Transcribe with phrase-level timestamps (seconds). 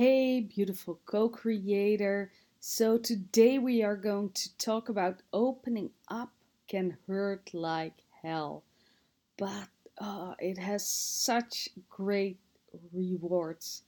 [0.00, 2.32] Hey, beautiful co creator.
[2.58, 6.32] So, today we are going to talk about opening up
[6.66, 8.64] can hurt like hell,
[9.36, 9.68] but
[9.98, 12.38] uh, it has such great
[12.94, 13.82] rewards.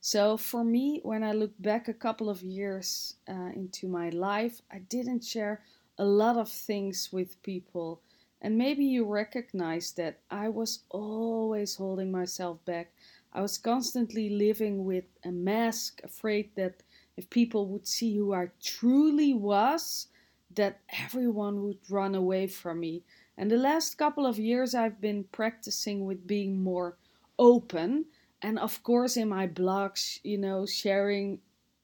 [0.00, 4.62] So, for me, when I look back a couple of years uh, into my life,
[4.70, 5.62] I didn't share
[5.98, 8.00] a lot of things with people.
[8.40, 12.92] And maybe you recognize that I was always holding myself back.
[13.36, 16.82] I was constantly living with a mask, afraid that
[17.18, 20.08] if people would see who I truly was,
[20.54, 23.02] that everyone would run away from me.
[23.36, 26.96] And the last couple of years, I've been practicing with being more
[27.38, 28.06] open.
[28.40, 31.38] And of course, in my blogs, you know, sharing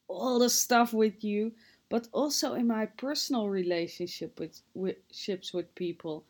[0.07, 1.51] all the stuff with you,
[1.87, 6.23] but also in my personal relationship with, with ships with people.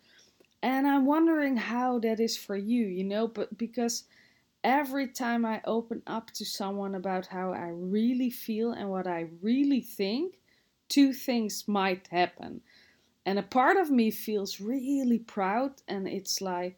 [0.62, 4.04] And I'm wondering how that is for you, you know, but because
[4.64, 9.28] every time I open up to someone about how I really feel and what I
[9.42, 10.40] really think,
[10.90, 12.62] two things might happen.
[13.26, 16.78] And a part of me feels really proud, and it's like,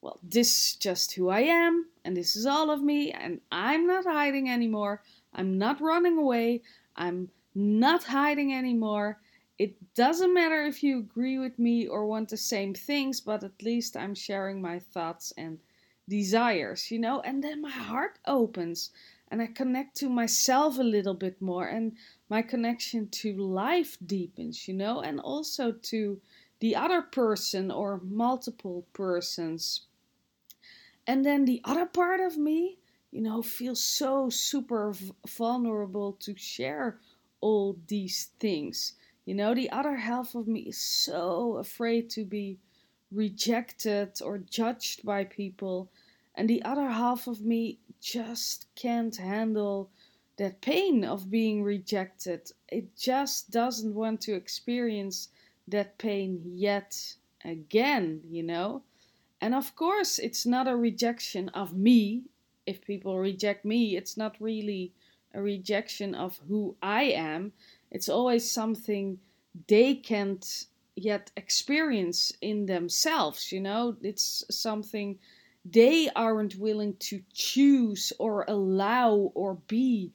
[0.00, 3.86] well, this is just who I am, and this is all of me, and I'm
[3.86, 5.02] not hiding anymore.
[5.34, 6.62] I'm not running away.
[6.96, 9.20] I'm not hiding anymore.
[9.58, 13.62] It doesn't matter if you agree with me or want the same things, but at
[13.62, 15.58] least I'm sharing my thoughts and
[16.12, 18.90] desires, you know, and then my heart opens
[19.28, 21.92] and I connect to myself a little bit more and
[22.28, 26.20] my connection to life deepens, you know, and also to
[26.60, 29.86] the other person or multiple persons.
[31.06, 32.76] And then the other part of me,
[33.10, 34.94] you know, feels so super
[35.26, 36.98] vulnerable to share
[37.40, 38.92] all these things.
[39.24, 42.58] You know, the other half of me is so afraid to be
[43.12, 45.90] rejected or judged by people.
[46.34, 49.90] And the other half of me just can't handle
[50.36, 52.50] that pain of being rejected.
[52.68, 55.28] It just doesn't want to experience
[55.68, 58.82] that pain yet again, you know?
[59.40, 62.22] And of course, it's not a rejection of me.
[62.66, 64.92] If people reject me, it's not really
[65.34, 67.52] a rejection of who I am.
[67.90, 69.18] It's always something
[69.68, 73.96] they can't yet experience in themselves, you know?
[74.02, 75.18] It's something
[75.64, 80.12] they aren't willing to choose or allow or be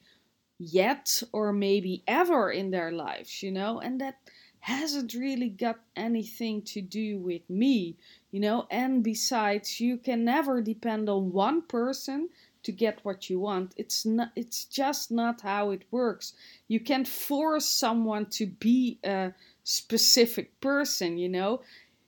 [0.60, 3.80] yet or maybe ever in their lives, you know?
[3.80, 4.18] And that
[4.60, 7.96] hasn't really got anything to do with me,
[8.32, 8.68] you know?
[8.70, 12.30] And besides, you can never depend on one person
[12.64, 13.74] to get what you want.
[13.78, 16.34] It's not it's just not how it works.
[16.68, 19.32] You can't force someone to be a
[19.64, 21.62] specific person, you know?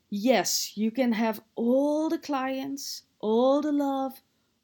[0.10, 4.22] Yes, you can have all the clients, all the love,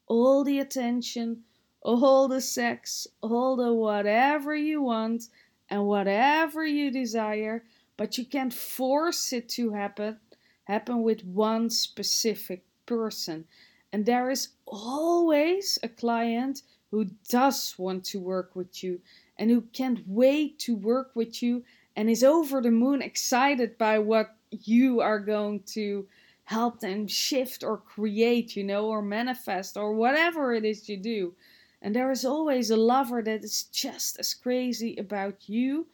[0.08, 1.44] all the attention,
[1.82, 5.24] all the sex, all the whatever you want
[5.70, 7.64] and whatever you desire,
[7.98, 10.18] but you can't force it to happen
[10.66, 13.46] happen with one specific person.
[13.94, 19.00] And there is always a client who does want to work with you
[19.38, 21.64] and who can't wait to work with you
[21.96, 26.08] and is over the moon excited by what you are going to
[26.46, 31.34] help them shift or create, you know, or manifest or whatever it is you do.
[31.82, 35.88] And there is always a lover that is just as crazy about you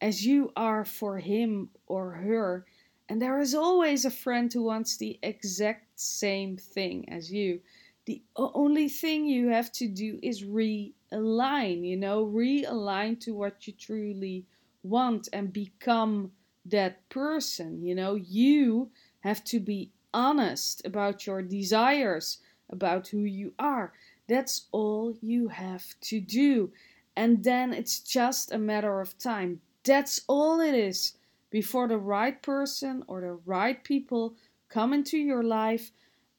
[0.00, 2.66] as you are for him or her.
[3.08, 7.60] And there is always a friend who wants the exact same thing as you.
[8.04, 13.72] The only thing you have to do is realign, you know, realign to what you
[13.72, 14.46] truly
[14.82, 16.32] want and become
[16.64, 17.82] that person.
[17.82, 18.90] You know, you
[19.20, 22.38] have to be honest about your desires,
[22.70, 23.92] about who you are.
[24.26, 26.72] That's all you have to do.
[27.14, 29.60] And then it's just a matter of time.
[29.84, 31.12] That's all it is
[31.50, 34.34] before the right person or the right people
[34.68, 35.92] come into your life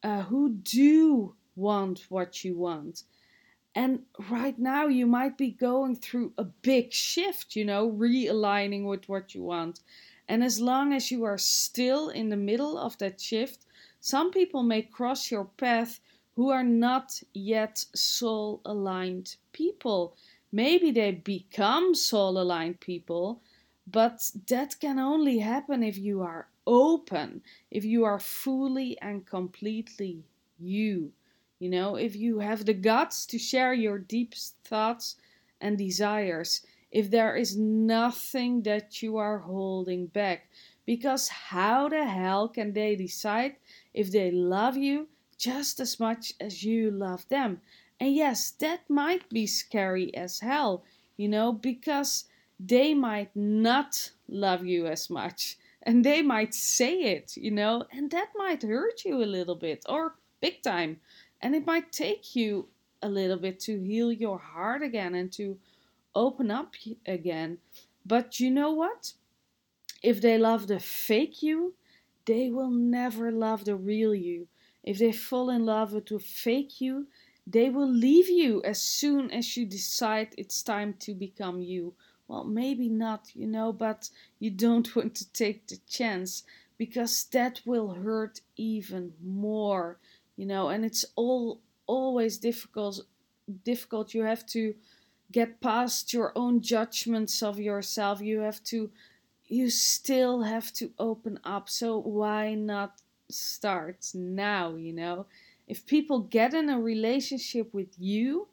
[0.03, 3.03] uh, who do want what you want.
[3.75, 3.99] And
[4.31, 9.35] right now, you might be going through a big shift, you know, realigning with what
[9.35, 9.81] you want.
[10.27, 13.66] And as long as you are still in the middle of that shift,
[14.07, 15.99] some people may cross your path
[16.37, 20.15] who are not yet soul aligned people.
[20.49, 23.41] Maybe they become soul aligned people,
[23.85, 30.23] but that can only happen if you are open, if you are fully and completely
[30.57, 31.11] you.
[31.59, 35.17] You know, if you have the guts to share your deepest thoughts
[35.59, 40.49] and desires, if there is nothing that you are holding back.
[40.87, 43.57] Because how the hell can they decide
[43.93, 45.07] if they love you
[45.37, 47.61] just as much as you love them.
[47.99, 50.83] And yes, that might be scary as hell,
[51.15, 52.25] you know, because
[52.59, 58.11] they might not love you as much and they might say it, you know, and
[58.11, 60.99] that might hurt you a little bit or big time.
[61.41, 62.67] And it might take you
[63.01, 65.57] a little bit to heal your heart again and to
[66.15, 66.73] open up
[67.05, 67.59] again.
[68.05, 69.13] But you know what?
[70.01, 71.73] If they love the fake you,
[72.25, 74.47] they will never love the real you.
[74.83, 77.07] If they fall in love with the fake you,
[77.45, 81.93] they will leave you as soon as you decide it's time to become you.
[82.27, 84.09] Well, maybe not, you know, but
[84.39, 86.43] you don't want to take the chance
[86.77, 89.97] because that will hurt even more,
[90.35, 93.01] you know, and it's all always difficult
[93.63, 94.13] difficult.
[94.13, 94.75] You have to
[95.31, 98.21] get past your own judgments of yourself.
[98.21, 98.89] You have to
[99.47, 101.69] you still have to open up.
[101.69, 105.25] So why not start now, you know?
[105.67, 108.47] If people get in a relationship with you,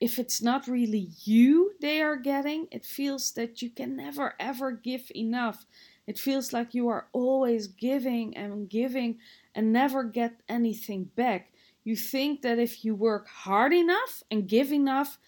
[0.00, 4.70] if it's not really you they are getting, it feels that you can never ever
[4.72, 5.66] give enough.
[6.06, 9.18] It feels like you are always giving and giving
[9.54, 11.52] and never get anything back.
[11.84, 15.18] You think that if you work hard enough and give enough,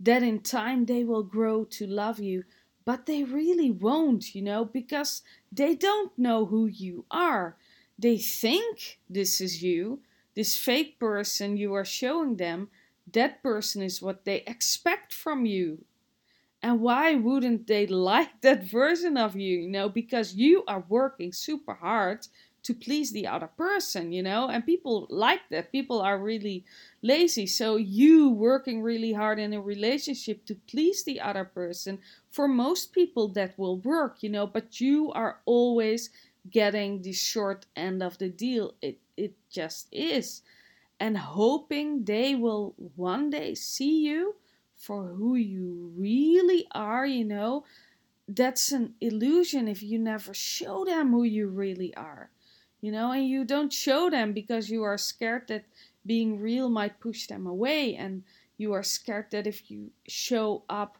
[0.00, 2.44] that in time they will grow to love you.
[2.86, 5.22] But they really won't, you know, because
[5.52, 7.58] they don't know who you are.
[7.98, 10.00] They think this is you,
[10.34, 12.70] this fake person you are showing them,
[13.12, 15.84] that person is what they expect from you.
[16.62, 19.58] And why wouldn't they like that version of you?
[19.60, 22.26] You know, because you are working super hard
[22.66, 25.72] to please the other person, you know, and people like that.
[25.72, 26.64] People are really
[27.02, 27.46] lazy.
[27.46, 31.98] So, you working really hard in a relationship to please the other person,
[32.30, 36.10] for most people, that will work, you know, but you are always
[36.50, 38.74] getting the short end of the deal.
[38.82, 40.42] It, it just is
[40.98, 44.36] and hoping they will one day see you
[44.74, 47.64] for who you really are, you know,
[48.28, 52.30] that's an illusion if you never show them who you really are,
[52.80, 55.64] you know, and you don't show them because you are scared that
[56.04, 58.22] being real might push them away, and
[58.58, 60.98] you are scared that if you show up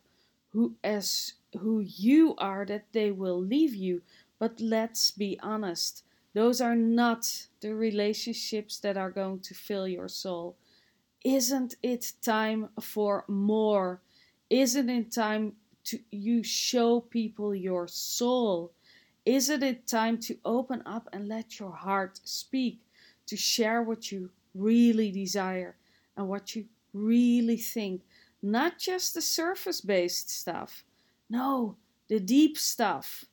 [0.50, 4.02] who as who you are, that they will leave you.
[4.38, 6.02] But let's be honest,
[6.34, 10.56] those are not the relationships that are going to fill your soul.
[11.24, 14.00] Isn't it time for more?
[14.50, 18.72] Isn't it time to you show people your soul?
[19.26, 22.80] Isn't it time to open up and let your heart speak,
[23.26, 25.76] to share what you really desire
[26.16, 28.02] and what you really think?
[28.42, 30.84] Not just the surface based stuff.
[31.28, 31.76] No,
[32.08, 33.26] the deep stuff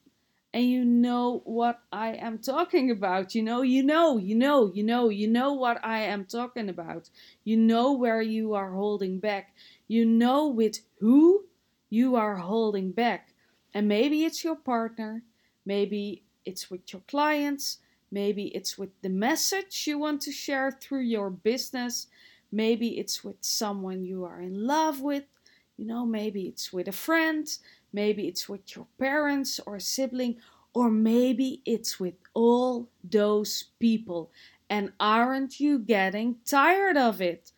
[0.53, 3.33] and you know what I am talking about.
[3.33, 7.09] You know, you know, you know, you know, you know what I am talking about.
[7.43, 9.55] You know where you are holding back.
[9.87, 11.45] You know with who
[11.89, 13.33] you are holding back.
[13.73, 15.23] And maybe it's your partner,
[15.65, 17.79] maybe it's with your clients,
[18.11, 22.07] maybe it's with the message you want to share through your business,
[22.51, 25.25] maybe it's with someone you are in love with,
[25.77, 27.47] you know, maybe it's with a friend,
[27.93, 30.37] Maybe it's with your parents or a sibling,
[30.73, 34.31] or maybe it's with all those people.
[34.67, 37.51] And aren't you getting tired of it?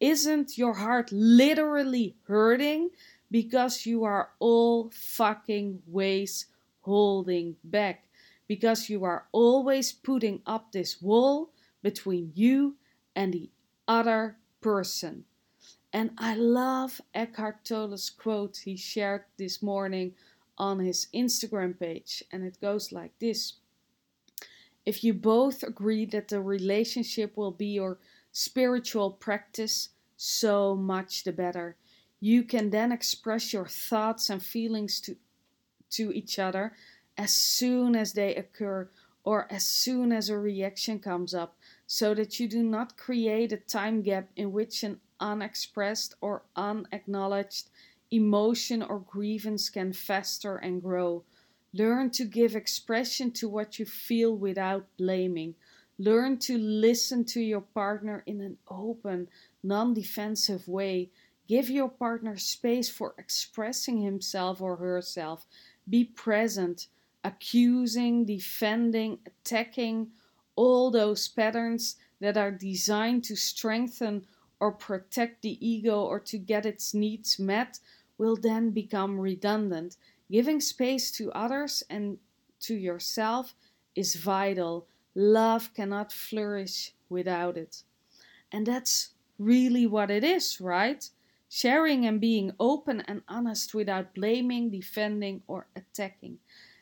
[0.00, 2.90] Isn't your heart literally hurting
[3.30, 6.46] because you are all fucking ways
[6.86, 8.04] holding back?
[8.48, 11.50] Because you are always putting up this wall
[11.82, 12.76] between you
[13.14, 13.50] and the
[13.88, 15.24] other person.
[15.92, 20.14] And I love Eckhart Tolle's quote he shared this morning
[20.58, 23.54] on his Instagram page, and it goes like this
[24.84, 27.98] If you both agree that the relationship will be your
[28.32, 31.76] spiritual practice, so much the better.
[32.20, 35.16] You can then express your thoughts and feelings to,
[35.90, 36.72] to each other
[37.16, 38.88] as soon as they occur
[39.24, 43.56] or as soon as a reaction comes up, so that you do not create a
[43.56, 47.68] time gap in which an unexpressed or unacknowledged
[48.12, 51.24] emotion or grievance can fester and grow.
[51.72, 55.56] Learn to give expression to what you feel without blaming.
[55.98, 59.28] Learn to listen to your partner in an open,
[59.62, 61.10] non defensive way.
[61.48, 65.46] Give your partner space for expressing himself or herself.
[65.88, 66.88] Be present.
[67.24, 70.08] Accusing, defending, attacking,
[70.54, 74.26] all those patterns that are designed to strengthen
[74.58, 77.78] or protect the ego or to get its needs met
[78.18, 79.96] will then become redundant.
[80.30, 82.18] Giving space to others and
[82.60, 83.54] to yourself
[83.94, 84.86] is vital.
[85.14, 87.82] Love cannot flourish without it.
[88.50, 91.08] And that's really what it is, right?
[91.56, 96.36] Sharing and being open and honest without blaming, defending, or attacking.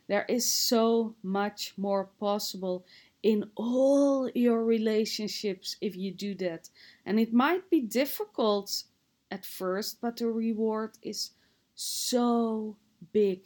[0.09, 2.85] There is so much more possible
[3.23, 6.71] in all your relationships if you do that.
[7.07, 8.83] And it might be difficult
[9.31, 11.31] at first, but the reward is
[11.77, 12.77] so
[13.13, 13.43] big.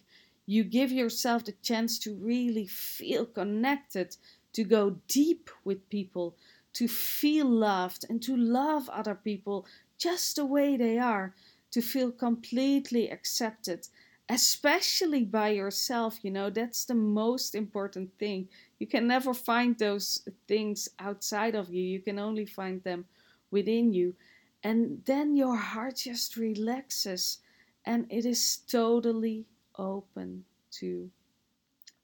[0.46, 4.16] You give yourself the chance to really feel connected,
[4.54, 6.36] to go deep with people,
[6.72, 9.66] to feel loved, and to love other people
[9.98, 11.34] just the way they are,
[11.72, 13.88] to feel completely accepted,
[14.28, 16.18] especially by yourself.
[16.22, 18.48] You know, that's the most important thing.
[18.78, 23.06] You can never find those things outside of you, you can only find them
[23.50, 24.14] within you.
[24.62, 27.38] And then your heart just relaxes
[27.84, 31.10] and it is totally open to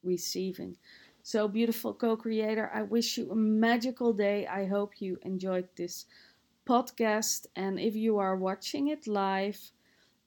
[0.02, 0.76] receiving.
[1.22, 4.46] So, beautiful co creator, I wish you a magical day.
[4.46, 6.04] I hope you enjoyed this
[6.66, 7.46] podcast.
[7.56, 9.58] And if you are watching it live,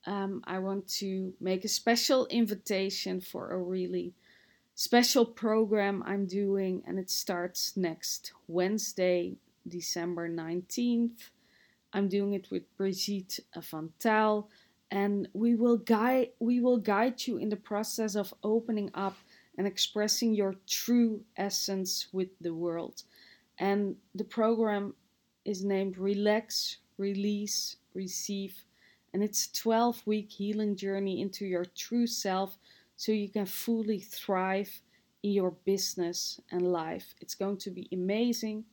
[0.05, 4.13] um, I want to make a special invitation for a really
[4.73, 9.35] special program I'm doing, and it starts next Wednesday,
[9.67, 11.31] December 19th.
[11.93, 14.49] I'm doing it with Brigitte van Taal,
[14.91, 19.17] and we will guide we will guide you in the process of opening up
[19.57, 23.03] and expressing your true essence with the world.
[23.57, 24.93] And the program
[25.47, 28.63] is named Relax, Release, Receive,
[29.13, 32.57] and it's 12 week healing journey into your true self
[32.97, 34.81] so you can fully thrive
[35.23, 37.15] in your business and life.
[37.21, 38.65] It's going to be amazing.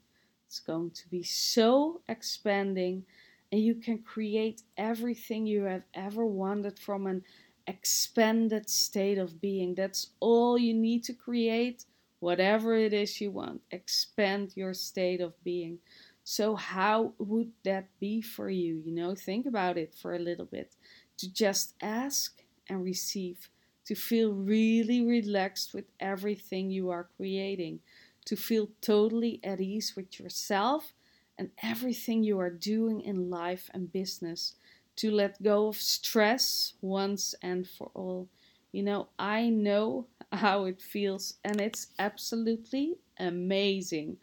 [0.46, 3.04] It's going to be so expanding,
[3.52, 7.22] and you can create everything you have ever wanted from an
[7.66, 9.74] expanded state of being.
[9.74, 11.84] That's all you need to create,
[12.20, 13.62] whatever it is you want.
[13.70, 15.78] Expand your state of being.
[16.24, 18.82] So, how would that be for you?
[18.84, 20.74] You know, think about it for a little bit.
[21.18, 23.50] To just ask and receive,
[23.86, 27.80] to feel really relaxed with everything you are creating,
[28.24, 30.92] to feel totally at ease with yourself
[31.38, 34.54] and everything you are doing in life and business,
[34.96, 38.28] to let go of stress once and for all.
[38.72, 44.16] You know, I know how it feels, and it's absolutely amazing.